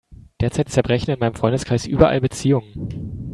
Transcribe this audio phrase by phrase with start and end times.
[0.39, 3.27] Derzeit zerbrechen in meinem Freundeskreis überall Beziehungen.